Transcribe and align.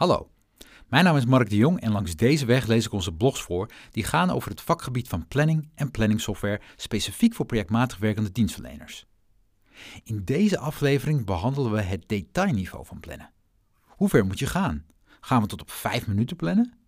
Hallo, 0.00 0.30
mijn 0.86 1.04
naam 1.04 1.16
is 1.16 1.24
Mark 1.24 1.50
de 1.50 1.56
Jong 1.56 1.80
en 1.80 1.92
langs 1.92 2.16
deze 2.16 2.46
weg 2.46 2.66
lees 2.66 2.86
ik 2.86 2.92
onze 2.92 3.14
blogs 3.14 3.42
voor 3.42 3.70
die 3.90 4.04
gaan 4.04 4.30
over 4.30 4.50
het 4.50 4.60
vakgebied 4.60 5.08
van 5.08 5.28
planning 5.28 5.70
en 5.74 5.90
planningsoftware 5.90 6.60
specifiek 6.76 7.34
voor 7.34 7.46
projectmatig 7.46 7.98
werkende 7.98 8.32
dienstverleners. 8.32 9.06
In 10.04 10.24
deze 10.24 10.58
aflevering 10.58 11.24
behandelen 11.24 11.72
we 11.72 11.80
het 11.80 12.08
detailniveau 12.08 12.86
van 12.86 13.00
plannen. 13.00 13.32
Hoe 13.86 14.08
ver 14.08 14.26
moet 14.26 14.38
je 14.38 14.46
gaan? 14.46 14.86
Gaan 15.20 15.42
we 15.42 15.46
tot 15.46 15.60
op 15.60 15.70
5 15.70 16.06
minuten 16.06 16.36
plannen? 16.36 16.78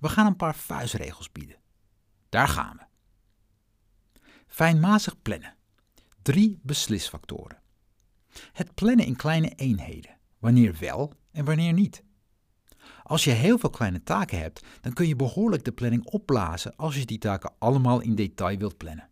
We 0.00 0.08
gaan 0.08 0.26
een 0.26 0.36
paar 0.36 0.54
vuistregels 0.54 1.32
bieden. 1.32 1.56
Daar 2.28 2.48
gaan 2.48 2.76
we. 2.76 2.84
Fijnmazig 4.46 5.22
plannen. 5.22 5.54
Drie 6.22 6.58
beslisfactoren. 6.62 7.62
Het 8.52 8.74
plannen 8.74 9.06
in 9.06 9.16
kleine 9.16 9.48
eenheden. 9.48 10.16
Wanneer 10.38 10.76
wel 10.80 11.12
en 11.32 11.44
wanneer 11.44 11.72
niet. 11.72 12.08
Als 13.02 13.24
je 13.24 13.30
heel 13.30 13.58
veel 13.58 13.70
kleine 13.70 14.02
taken 14.02 14.38
hebt, 14.38 14.64
dan 14.80 14.92
kun 14.92 15.08
je 15.08 15.16
behoorlijk 15.16 15.64
de 15.64 15.72
planning 15.72 16.04
opblazen 16.04 16.76
als 16.76 16.96
je 16.96 17.06
die 17.06 17.18
taken 17.18 17.52
allemaal 17.58 18.00
in 18.00 18.14
detail 18.14 18.58
wilt 18.58 18.76
plannen. 18.76 19.08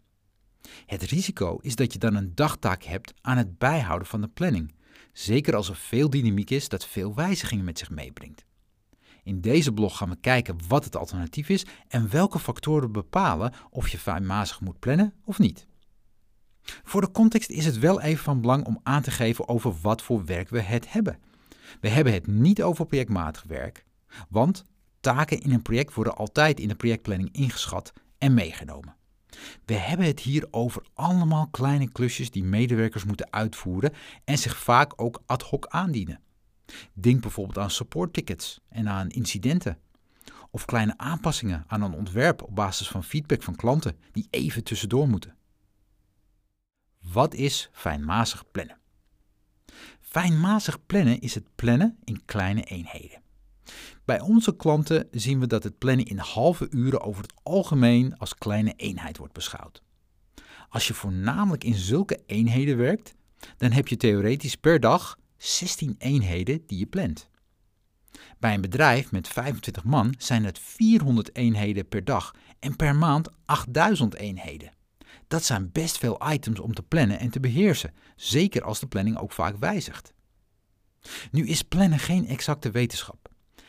Het 0.86 1.02
risico 1.02 1.58
is 1.60 1.76
dat 1.76 1.92
je 1.92 1.98
dan 1.98 2.14
een 2.14 2.34
dagtaak 2.34 2.82
hebt 2.82 3.14
aan 3.20 3.36
het 3.36 3.58
bijhouden 3.58 4.08
van 4.08 4.20
de 4.20 4.28
planning, 4.28 4.74
zeker 5.12 5.56
als 5.56 5.68
er 5.68 5.76
veel 5.76 6.10
dynamiek 6.10 6.50
is 6.50 6.68
dat 6.68 6.86
veel 6.86 7.14
wijzigingen 7.14 7.64
met 7.64 7.78
zich 7.78 7.90
meebrengt. 7.90 8.44
In 9.22 9.40
deze 9.40 9.72
blog 9.72 9.96
gaan 9.96 10.08
we 10.08 10.16
kijken 10.20 10.58
wat 10.68 10.84
het 10.84 10.96
alternatief 10.96 11.48
is 11.48 11.66
en 11.88 12.10
welke 12.10 12.38
factoren 12.38 12.92
bepalen 12.92 13.52
of 13.70 13.88
je 13.88 13.98
fijnmazig 13.98 14.60
moet 14.60 14.78
plannen 14.78 15.12
of 15.24 15.38
niet. 15.38 15.66
Voor 16.62 17.00
de 17.00 17.10
context 17.10 17.50
is 17.50 17.64
het 17.64 17.78
wel 17.78 18.00
even 18.00 18.24
van 18.24 18.40
belang 18.40 18.66
om 18.66 18.80
aan 18.82 19.02
te 19.02 19.10
geven 19.10 19.48
over 19.48 19.74
wat 19.82 20.02
voor 20.02 20.24
werk 20.24 20.48
we 20.48 20.60
het 20.60 20.92
hebben. 20.92 21.18
We 21.80 21.88
hebben 21.88 22.12
het 22.12 22.26
niet 22.26 22.62
over 22.62 22.86
projectmatig 22.86 23.42
werk, 23.42 23.84
want 24.28 24.64
taken 25.00 25.40
in 25.40 25.52
een 25.52 25.62
project 25.62 25.94
worden 25.94 26.16
altijd 26.16 26.60
in 26.60 26.68
de 26.68 26.74
projectplanning 26.74 27.32
ingeschat 27.32 27.92
en 28.18 28.34
meegenomen. 28.34 28.96
We 29.64 29.74
hebben 29.74 30.06
het 30.06 30.20
hier 30.20 30.46
over 30.50 30.82
allemaal 30.94 31.48
kleine 31.48 31.90
klusjes 31.92 32.30
die 32.30 32.44
medewerkers 32.44 33.04
moeten 33.04 33.32
uitvoeren 33.32 33.92
en 34.24 34.38
zich 34.38 34.56
vaak 34.56 34.92
ook 34.96 35.22
ad 35.26 35.42
hoc 35.42 35.66
aandienen. 35.66 36.20
Denk 36.92 37.20
bijvoorbeeld 37.20 37.58
aan 37.58 37.70
supporttickets 37.70 38.60
en 38.68 38.88
aan 38.88 39.08
incidenten. 39.08 39.78
Of 40.50 40.64
kleine 40.64 40.94
aanpassingen 40.96 41.64
aan 41.66 41.82
een 41.82 41.94
ontwerp 41.94 42.42
op 42.42 42.54
basis 42.54 42.88
van 42.88 43.04
feedback 43.04 43.42
van 43.42 43.56
klanten 43.56 43.96
die 44.12 44.26
even 44.30 44.64
tussendoor 44.64 45.08
moeten. 45.08 45.36
Wat 47.12 47.34
is 47.34 47.68
fijnmazig 47.72 48.50
plannen? 48.50 48.77
Fijnmazig 50.18 50.86
plannen 50.86 51.20
is 51.20 51.34
het 51.34 51.44
plannen 51.54 51.98
in 52.04 52.24
kleine 52.24 52.62
eenheden. 52.62 53.22
Bij 54.04 54.20
onze 54.20 54.56
klanten 54.56 55.08
zien 55.10 55.40
we 55.40 55.46
dat 55.46 55.62
het 55.62 55.78
plannen 55.78 56.06
in 56.06 56.18
halve 56.18 56.66
uren 56.70 57.00
over 57.00 57.22
het 57.22 57.32
algemeen 57.42 58.16
als 58.16 58.34
kleine 58.34 58.72
eenheid 58.76 59.16
wordt 59.16 59.32
beschouwd. 59.32 59.82
Als 60.68 60.86
je 60.86 60.94
voornamelijk 60.94 61.64
in 61.64 61.74
zulke 61.74 62.20
eenheden 62.26 62.76
werkt, 62.76 63.14
dan 63.56 63.70
heb 63.70 63.88
je 63.88 63.96
theoretisch 63.96 64.56
per 64.56 64.80
dag 64.80 65.18
16 65.36 65.94
eenheden 65.98 66.62
die 66.66 66.78
je 66.78 66.86
plant. 66.86 67.28
Bij 68.38 68.54
een 68.54 68.60
bedrijf 68.60 69.10
met 69.10 69.28
25 69.28 69.84
man 69.84 70.14
zijn 70.18 70.44
het 70.44 70.58
400 70.58 71.36
eenheden 71.36 71.88
per 71.88 72.04
dag 72.04 72.34
en 72.58 72.76
per 72.76 72.96
maand 72.96 73.28
8000 73.44 74.14
eenheden. 74.14 74.72
Dat 75.26 75.44
zijn 75.44 75.72
best 75.72 75.98
veel 75.98 76.30
items 76.30 76.60
om 76.60 76.74
te 76.74 76.82
plannen 76.82 77.18
en 77.18 77.30
te 77.30 77.40
beheersen, 77.40 77.94
zeker 78.16 78.62
als 78.62 78.80
de 78.80 78.86
planning 78.86 79.18
ook 79.18 79.32
vaak 79.32 79.56
wijzigt. 79.56 80.12
Nu 81.30 81.46
is 81.46 81.62
plannen 81.62 81.98
geen 81.98 82.26
exacte 82.26 82.70
wetenschap. 82.70 83.28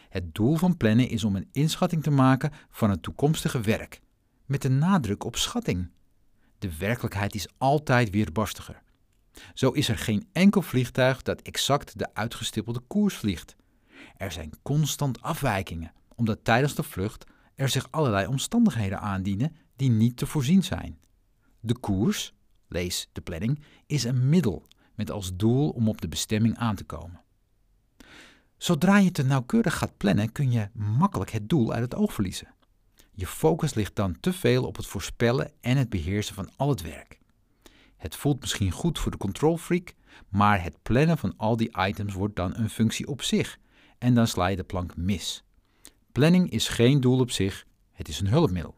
Het 0.10 0.36
doel 0.36 0.56
van 0.56 0.78
plannen 0.78 1.10
is 1.10 1.24
om 1.24 1.36
een 1.36 1.50
inschatting 1.52 2.04
te 2.04 2.10
maken 2.10 2.52
van 2.70 2.90
het 2.90 3.04
toekomstige 3.04 3.62
werk, 3.62 4.02
met 4.46 4.64
een 4.64 4.78
nadruk 4.78 5.24
op 5.24 5.36
schatting. 5.36 5.90
De 6.60 6.78
werkelijkheid 6.78 7.36
is 7.36 7.48
altijd 7.58 8.10
weerbarstiger. 8.10 8.82
Zo 9.54 9.70
is 9.70 9.90
er 9.90 9.98
geen 9.98 10.28
enkel 10.32 10.62
vliegtuig 10.62 11.22
dat 11.22 11.42
exact 11.42 12.00
de 12.00 12.14
uitgestippelde 12.14 12.80
koers 12.88 13.16
vliegt. 13.16 13.56
Er 14.18 14.32
zijn 14.32 14.52
constant 14.62 15.22
afwijkingen, 15.22 15.94
omdat 16.16 16.44
tijdens 16.44 16.76
de 16.76 16.84
vlucht 16.84 17.26
er 17.56 17.70
zich 17.70 17.88
allerlei 17.92 18.28
omstandigheden 18.28 19.00
aandienen 19.00 19.56
die 19.76 19.90
niet 19.90 20.18
te 20.18 20.26
voorzien 20.26 20.64
zijn. 20.64 21.00
De 21.60 21.78
koers, 21.78 22.34
lees 22.68 23.10
de 23.12 23.22
planning, 23.22 23.60
is 23.86 24.04
een 24.04 24.30
middel 24.30 24.68
met 24.96 25.12
als 25.12 25.36
doel 25.36 25.70
om 25.70 25.88
op 25.88 26.02
de 26.02 26.08
bestemming 26.08 26.58
aan 26.58 26.76
te 26.76 26.84
komen. 26.84 27.22
Zodra 28.58 28.98
je 28.98 29.12
te 29.12 29.24
nauwkeurig 29.24 29.78
gaat 29.78 29.98
plannen, 29.98 30.32
kun 30.32 30.52
je 30.52 30.70
makkelijk 30.74 31.32
het 31.32 31.50
doel 31.50 31.74
uit 31.74 31.82
het 31.82 31.96
oog 31.96 32.14
verliezen. 32.14 32.54
Je 33.12 33.28
focus 33.28 33.74
ligt 33.74 33.96
dan 33.96 34.20
te 34.20 34.34
veel 34.34 34.66
op 34.66 34.76
het 34.76 34.86
voorspellen 34.86 35.52
en 35.62 35.78
het 35.78 35.90
beheersen 35.90 36.36
van 36.36 36.50
al 36.56 36.70
het 36.70 36.82
werk. 36.82 37.20
Het 37.98 38.16
voelt 38.16 38.40
misschien 38.40 38.72
goed 38.72 39.00
voor 39.00 39.12
de 39.12 39.18
control 39.18 39.58
freak, 39.58 39.94
maar 40.30 40.64
het 40.64 40.82
plannen 40.82 41.18
van 41.18 41.34
al 41.38 41.58
die 41.58 41.78
items 41.78 42.14
wordt 42.14 42.36
dan 42.36 42.56
een 42.56 42.70
functie 42.70 43.08
op 43.08 43.22
zich 43.22 43.58
en 43.98 44.14
dan 44.14 44.28
sla 44.28 44.48
je 44.48 44.56
de 44.56 44.64
plank 44.64 44.98
mis. 44.98 45.44
Planning 46.12 46.50
is 46.50 46.68
geen 46.68 47.02
doel 47.02 47.20
op 47.20 47.32
zich, 47.32 47.66
het 47.92 48.08
is 48.08 48.20
een 48.20 48.28
hulpmiddel. 48.28 48.76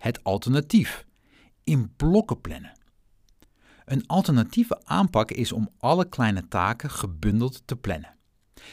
Het 0.00 0.24
alternatief. 0.24 1.06
In 1.64 1.92
blokken 1.96 2.40
plannen. 2.40 2.72
Een 3.84 4.06
alternatieve 4.06 4.84
aanpak 4.84 5.30
is 5.30 5.52
om 5.52 5.70
alle 5.78 6.08
kleine 6.08 6.48
taken 6.48 6.90
gebundeld 6.90 7.62
te 7.64 7.76
plannen. 7.76 8.16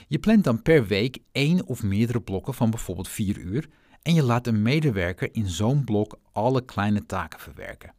Je 0.08 0.20
plant 0.20 0.44
dan 0.44 0.62
per 0.62 0.88
week 0.88 1.18
één 1.32 1.66
of 1.66 1.84
meerdere 1.84 2.22
blokken 2.22 2.54
van 2.54 2.70
bijvoorbeeld 2.70 3.08
4 3.08 3.38
uur 3.38 3.70
en 4.02 4.14
je 4.14 4.24
laat 4.24 4.48
een 4.48 4.62
medewerker 4.62 5.30
in 5.32 5.48
zo'n 5.48 5.84
blok 5.84 6.20
alle 6.32 6.66
kleine 6.66 7.06
taken 7.06 7.40
verwerken. 7.40 7.94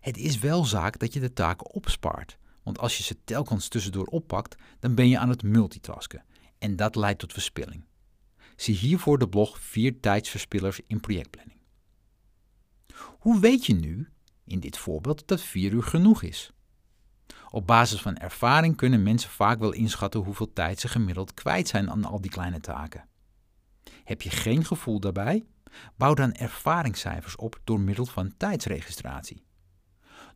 Het 0.00 0.16
is 0.16 0.38
wel 0.38 0.64
zaak 0.64 0.98
dat 0.98 1.12
je 1.12 1.20
de 1.20 1.32
taken 1.32 1.70
opspaart, 1.70 2.38
want 2.62 2.78
als 2.78 2.96
je 2.96 3.02
ze 3.02 3.24
telkens 3.24 3.68
tussendoor 3.68 4.06
oppakt, 4.06 4.56
dan 4.78 4.94
ben 4.94 5.08
je 5.08 5.18
aan 5.18 5.28
het 5.28 5.42
multitasken 5.42 6.24
en 6.58 6.76
dat 6.76 6.94
leidt 6.94 7.18
tot 7.18 7.32
verspilling. 7.32 7.84
Zie 8.56 8.76
hiervoor 8.76 9.18
de 9.18 9.28
blog 9.28 9.60
4 9.60 10.00
tijdsverspillers 10.00 10.80
in 10.86 11.00
projectplanning. 11.00 11.55
Hoe 13.18 13.40
weet 13.40 13.66
je 13.66 13.74
nu 13.74 14.08
in 14.46 14.60
dit 14.60 14.78
voorbeeld 14.78 15.28
dat 15.28 15.42
4 15.42 15.72
uur 15.72 15.82
genoeg 15.82 16.22
is. 16.22 16.50
Op 17.50 17.66
basis 17.66 18.00
van 18.00 18.16
ervaring 18.16 18.76
kunnen 18.76 19.02
mensen 19.02 19.30
vaak 19.30 19.58
wel 19.58 19.72
inschatten 19.72 20.20
hoeveel 20.20 20.52
tijd 20.52 20.80
ze 20.80 20.88
gemiddeld 20.88 21.34
kwijt 21.34 21.68
zijn 21.68 21.90
aan 21.90 22.04
al 22.04 22.20
die 22.20 22.30
kleine 22.30 22.60
taken. 22.60 23.08
Heb 24.04 24.22
je 24.22 24.30
geen 24.30 24.64
gevoel 24.64 25.00
daarbij? 25.00 25.46
Bouw 25.96 26.14
dan 26.14 26.32
ervaringscijfers 26.32 27.36
op 27.36 27.60
door 27.64 27.80
middel 27.80 28.06
van 28.06 28.36
tijdsregistratie. 28.36 29.44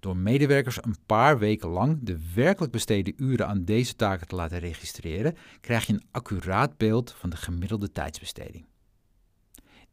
Door 0.01 0.17
medewerkers 0.17 0.85
een 0.85 0.97
paar 1.07 1.39
weken 1.39 1.69
lang 1.69 1.99
de 2.03 2.33
werkelijk 2.35 2.73
besteden 2.73 3.15
uren 3.17 3.47
aan 3.47 3.65
deze 3.65 3.97
taken 3.97 4.27
te 4.27 4.35
laten 4.35 4.59
registreren, 4.59 5.37
krijg 5.61 5.87
je 5.87 5.93
een 5.93 6.07
accuraat 6.11 6.77
beeld 6.77 7.15
van 7.19 7.31
de 7.31 7.37
gemiddelde 7.37 7.93
tijdsbesteding. 7.93 8.70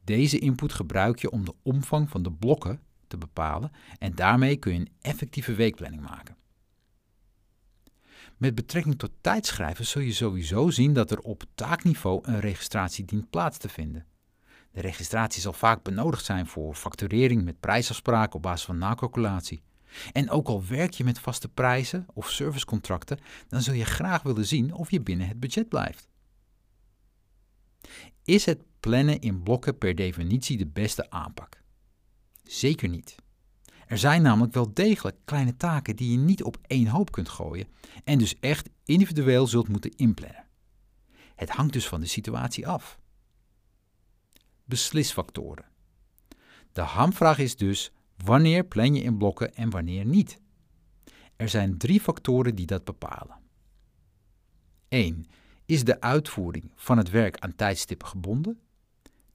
Deze 0.07 0.39
input 0.39 0.73
gebruik 0.73 1.19
je 1.19 1.31
om 1.31 1.45
de 1.45 1.53
omvang 1.63 2.09
van 2.09 2.23
de 2.23 2.31
blokken 2.31 2.79
te 3.07 3.17
bepalen 3.17 3.71
en 3.97 4.15
daarmee 4.15 4.57
kun 4.57 4.73
je 4.73 4.79
een 4.79 4.91
effectieve 5.01 5.53
weekplanning 5.55 6.01
maken. 6.01 6.35
Met 8.37 8.55
betrekking 8.55 8.97
tot 8.97 9.11
tijdschrijven 9.21 9.85
zul 9.85 10.01
je 10.01 10.13
sowieso 10.13 10.69
zien 10.69 10.93
dat 10.93 11.11
er 11.11 11.19
op 11.19 11.43
taakniveau 11.55 12.19
een 12.23 12.39
registratie 12.39 13.05
dient 13.05 13.29
plaats 13.29 13.57
te 13.57 13.69
vinden. 13.69 14.05
De 14.71 14.81
registratie 14.81 15.41
zal 15.41 15.53
vaak 15.53 15.83
benodigd 15.83 16.25
zijn 16.25 16.47
voor 16.47 16.75
facturering 16.75 17.43
met 17.43 17.59
prijsafspraken 17.59 18.35
op 18.35 18.41
basis 18.41 18.65
van 18.65 18.77
nakalculatie. 18.77 19.61
En 20.11 20.29
ook 20.29 20.47
al 20.47 20.65
werk 20.65 20.93
je 20.93 21.03
met 21.03 21.19
vaste 21.19 21.47
prijzen 21.47 22.05
of 22.13 22.29
servicecontracten, 22.29 23.19
dan 23.47 23.61
zul 23.61 23.73
je 23.73 23.85
graag 23.85 24.21
willen 24.21 24.45
zien 24.45 24.73
of 24.73 24.91
je 24.91 25.01
binnen 25.01 25.27
het 25.27 25.39
budget 25.39 25.69
blijft. 25.69 26.07
Is 28.23 28.45
het 28.45 28.63
plannen 28.87 29.19
in 29.19 29.43
blokken 29.43 29.77
per 29.77 29.95
definitie 29.95 30.57
de 30.57 30.67
beste 30.67 31.09
aanpak? 31.09 31.61
Zeker 32.43 32.89
niet. 32.89 33.15
Er 33.87 33.97
zijn 33.97 34.21
namelijk 34.21 34.53
wel 34.53 34.73
degelijk 34.73 35.17
kleine 35.25 35.57
taken 35.57 35.95
die 35.95 36.11
je 36.11 36.17
niet 36.17 36.43
op 36.43 36.57
één 36.61 36.87
hoop 36.87 37.11
kunt 37.11 37.29
gooien 37.29 37.67
en 38.03 38.17
dus 38.17 38.39
echt 38.39 38.69
individueel 38.85 39.47
zult 39.47 39.67
moeten 39.67 39.95
inplannen. 39.95 40.45
Het 41.35 41.49
hangt 41.49 41.73
dus 41.73 41.87
van 41.87 41.99
de 42.01 42.07
situatie 42.07 42.67
af. 42.67 42.99
Beslisfactoren. 44.65 45.65
De 46.71 46.81
hamvraag 46.81 47.37
is 47.37 47.55
dus 47.55 47.91
wanneer 48.23 48.65
plan 48.65 48.95
je 48.95 49.01
in 49.01 49.17
blokken 49.17 49.55
en 49.55 49.69
wanneer 49.69 50.05
niet. 50.05 50.41
Er 51.35 51.49
zijn 51.49 51.77
drie 51.77 52.01
factoren 52.01 52.55
die 52.55 52.65
dat 52.65 52.83
bepalen. 52.83 53.37
1. 54.87 55.25
Is 55.65 55.83
de 55.83 56.01
uitvoering 56.01 56.71
van 56.75 56.97
het 56.97 57.09
werk 57.09 57.39
aan 57.39 57.55
tijdstippen 57.55 58.07
gebonden? 58.07 58.59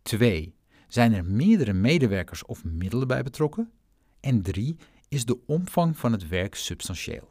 2. 0.03 0.55
Zijn 0.89 1.13
er 1.13 1.25
meerdere 1.25 1.73
medewerkers 1.73 2.45
of 2.45 2.65
middelen 2.65 3.09
bij 3.09 3.23
betrokken? 3.23 3.71
En 4.21 4.43
drie, 4.43 4.77
is 5.09 5.25
de 5.25 5.39
omvang 5.47 5.99
van 5.99 6.13
het 6.13 6.29
werk 6.29 6.55
substantieel? 6.55 7.31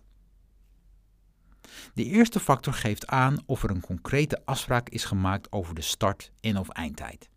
De 1.93 2.03
eerste 2.03 2.39
factor 2.39 2.73
geeft 2.73 3.07
aan 3.07 3.37
of 3.45 3.63
er 3.63 3.69
een 3.69 3.81
concrete 3.81 4.41
afspraak 4.45 4.89
is 4.89 5.05
gemaakt 5.05 5.51
over 5.51 5.75
de 5.75 5.81
start- 5.81 6.31
en 6.39 6.57
of 6.57 6.69
eindtijd. 6.69 7.29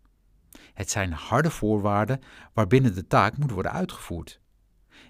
Het 0.73 0.89
zijn 0.89 1.11
harde 1.11 1.49
voorwaarden 1.51 2.19
waarbinnen 2.53 2.95
de 2.95 3.07
taak 3.07 3.37
moet 3.37 3.51
worden 3.51 3.71
uitgevoerd. 3.71 4.39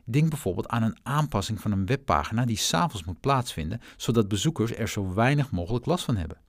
Denk 0.05 0.29
bijvoorbeeld 0.29 0.67
aan 0.67 0.83
een 0.83 0.97
aanpassing 1.03 1.61
van 1.61 1.71
een 1.71 1.85
webpagina 1.85 2.45
die 2.45 2.57
s'avonds 2.57 3.03
moet 3.03 3.19
plaatsvinden, 3.19 3.81
zodat 3.97 4.27
bezoekers 4.27 4.75
er 4.75 4.87
zo 4.87 5.13
weinig 5.13 5.51
mogelijk 5.51 5.85
last 5.85 6.05
van 6.05 6.15
hebben. 6.15 6.41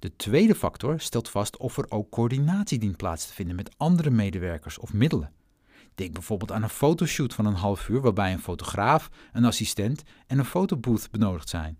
De 0.00 0.16
tweede 0.16 0.54
factor 0.54 1.00
stelt 1.00 1.28
vast 1.28 1.56
of 1.56 1.76
er 1.76 1.90
ook 1.90 2.10
coördinatie 2.10 2.78
dient 2.78 2.96
plaats 2.96 3.26
te 3.26 3.32
vinden 3.32 3.56
met 3.56 3.74
andere 3.76 4.10
medewerkers 4.10 4.78
of 4.78 4.92
middelen. 4.92 5.32
Denk 5.94 6.12
bijvoorbeeld 6.12 6.52
aan 6.52 6.62
een 6.62 6.68
fotoshoot 6.68 7.34
van 7.34 7.46
een 7.46 7.54
half 7.54 7.88
uur 7.88 8.00
waarbij 8.00 8.32
een 8.32 8.40
fotograaf, 8.40 9.10
een 9.32 9.44
assistent 9.44 10.02
en 10.26 10.38
een 10.38 10.44
fotobooth 10.44 11.10
benodigd 11.10 11.48
zijn. 11.48 11.78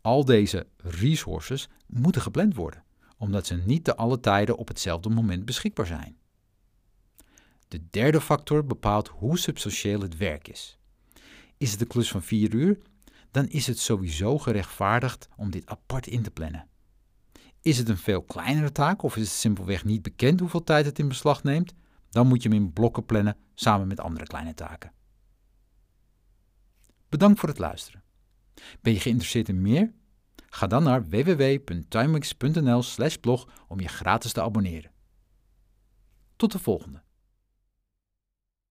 Al 0.00 0.24
deze 0.24 0.66
resources 0.76 1.68
moeten 1.86 2.22
gepland 2.22 2.54
worden, 2.54 2.84
omdat 3.16 3.46
ze 3.46 3.54
niet 3.54 3.84
te 3.84 3.96
alle 3.96 4.20
tijden 4.20 4.56
op 4.56 4.68
hetzelfde 4.68 5.08
moment 5.08 5.44
beschikbaar 5.44 5.86
zijn. 5.86 6.16
De 7.68 7.80
derde 7.90 8.20
factor 8.20 8.64
bepaalt 8.64 9.08
hoe 9.08 9.38
substantieel 9.38 10.00
het 10.00 10.16
werk 10.16 10.48
is. 10.48 10.78
Is 11.56 11.72
het 11.72 11.80
een 11.80 11.86
klus 11.86 12.10
van 12.10 12.22
4 12.22 12.54
uur, 12.54 12.78
dan 13.30 13.48
is 13.48 13.66
het 13.66 13.78
sowieso 13.78 14.38
gerechtvaardigd 14.38 15.28
om 15.36 15.50
dit 15.50 15.66
apart 15.66 16.06
in 16.06 16.22
te 16.22 16.30
plannen. 16.30 16.68
Is 17.68 17.78
het 17.78 17.88
een 17.88 17.96
veel 17.96 18.22
kleinere 18.22 18.72
taak 18.72 19.02
of 19.02 19.16
is 19.16 19.22
het 19.22 19.30
simpelweg 19.30 19.84
niet 19.84 20.02
bekend 20.02 20.40
hoeveel 20.40 20.64
tijd 20.64 20.84
het 20.84 20.98
in 20.98 21.08
beslag 21.08 21.42
neemt, 21.42 21.74
dan 22.10 22.26
moet 22.26 22.42
je 22.42 22.48
hem 22.48 22.58
in 22.58 22.72
blokken 22.72 23.04
plannen 23.04 23.36
samen 23.54 23.88
met 23.88 24.00
andere 24.00 24.26
kleine 24.26 24.54
taken. 24.54 24.92
Bedankt 27.08 27.40
voor 27.40 27.48
het 27.48 27.58
luisteren. 27.58 28.02
Ben 28.80 28.92
je 28.92 29.00
geïnteresseerd 29.00 29.48
in 29.48 29.62
meer? 29.62 29.92
Ga 30.46 30.66
dan 30.66 30.82
naar 30.82 31.08
www.timewix.nl/blog 31.08 33.48
om 33.68 33.80
je 33.80 33.88
gratis 33.88 34.32
te 34.32 34.42
abonneren. 34.42 34.90
Tot 36.36 36.52
de 36.52 36.58
volgende. 36.58 37.02